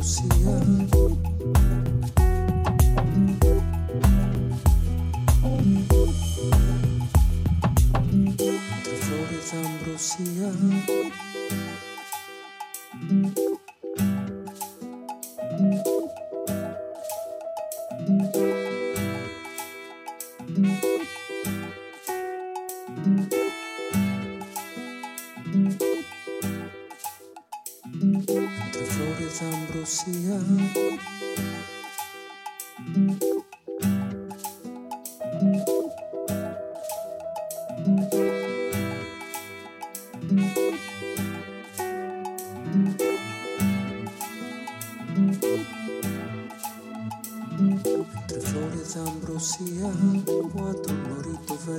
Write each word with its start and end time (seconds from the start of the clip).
Andalucía 0.00 1.59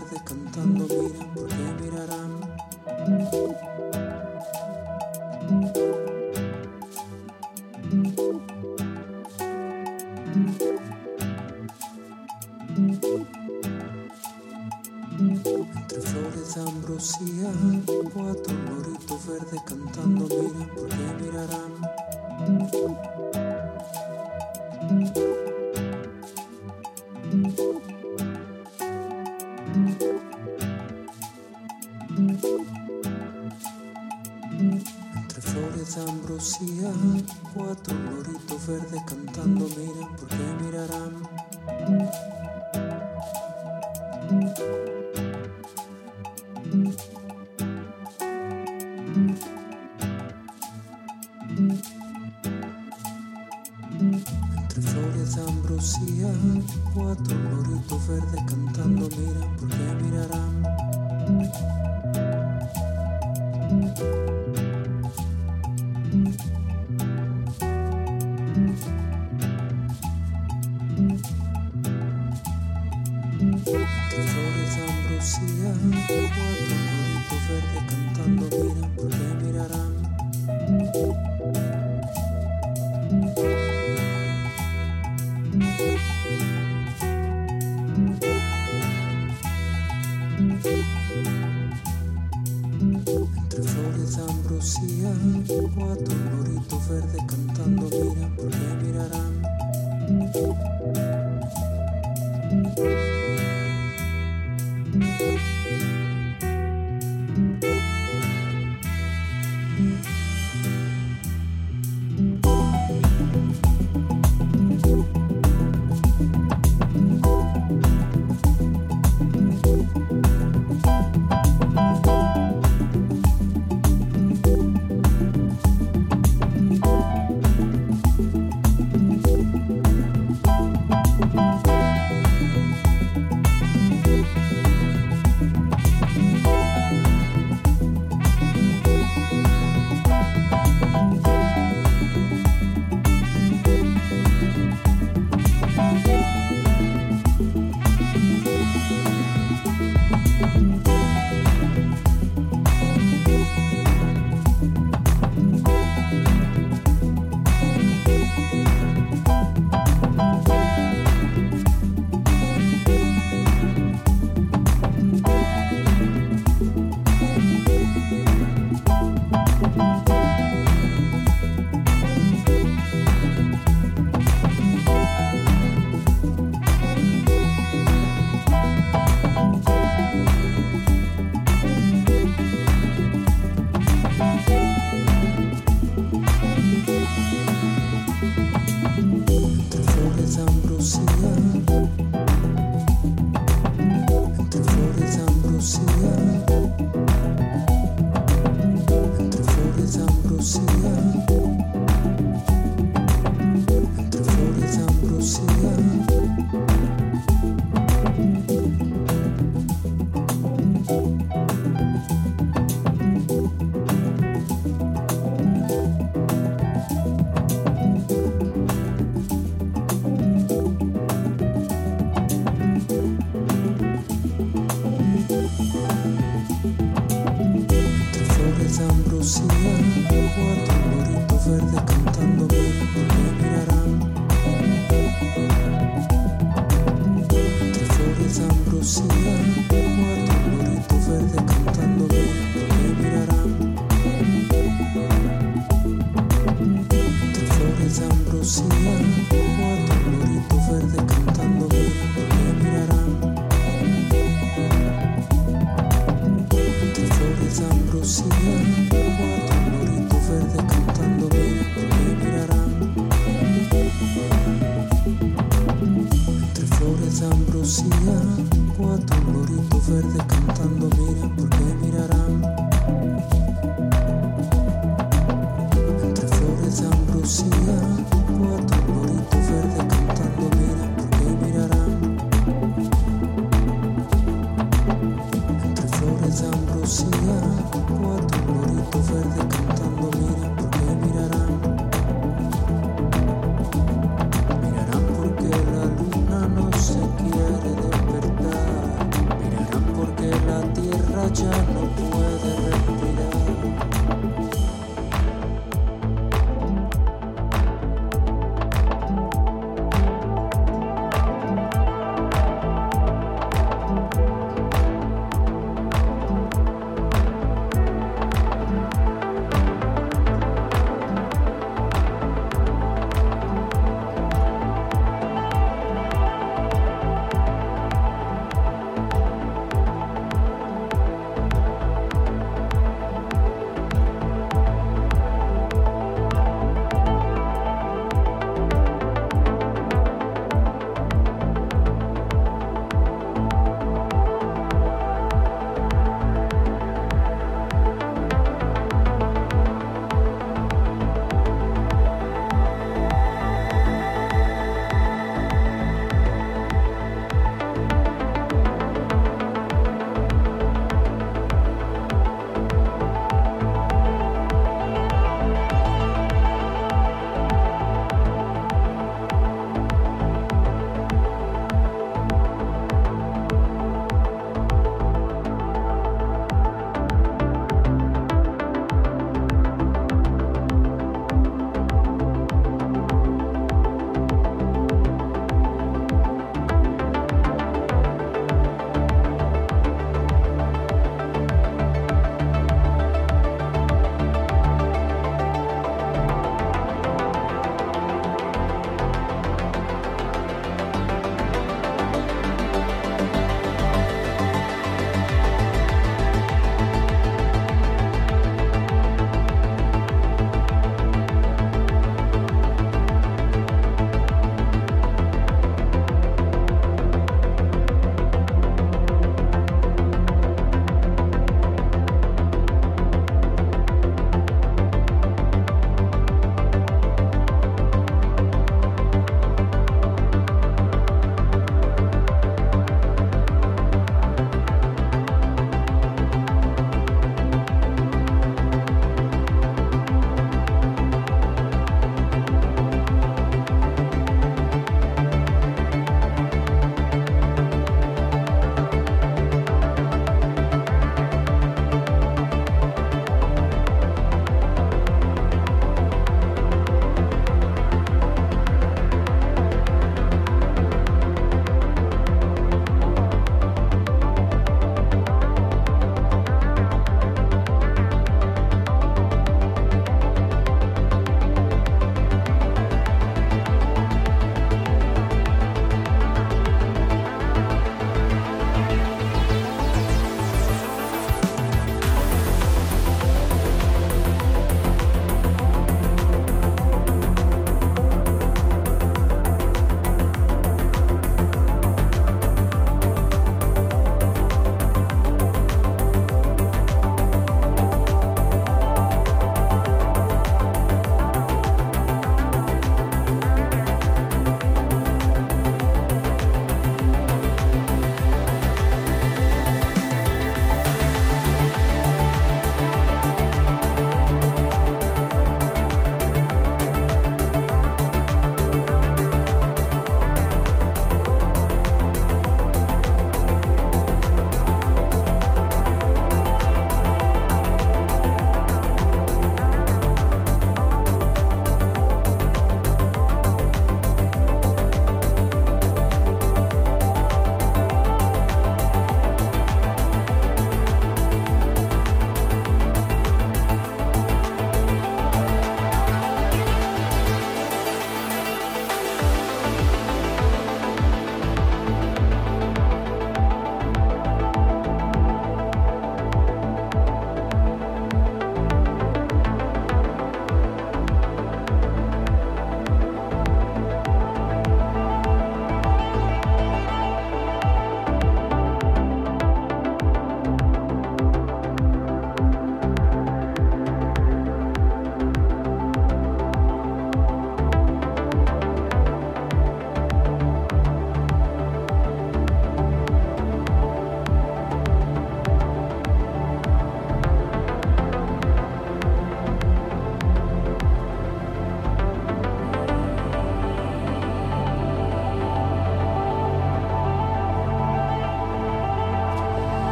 verde 0.00 0.20
cantando. 0.24 0.79
Entre 92.80 93.62
flores 93.62 94.16
de 94.16 94.22
ambrosía, 94.22 95.12
cuatro 95.76 96.14
loritos 96.32 96.88
verdes 96.88 97.22
cantando, 97.28 97.90
mira, 97.90 98.26
porque 98.36 98.56
mirarán. 98.82 99.34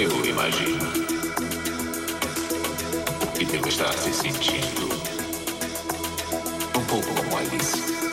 Eu 0.00 0.24
imagino 0.24 0.92
que 3.36 3.44
devo 3.44 3.66
estar 3.68 3.92
se 3.94 4.12
sentindo 4.12 4.88
um 6.76 6.84
pouco 6.84 7.12
como 7.14 7.36
Alice. 7.36 8.07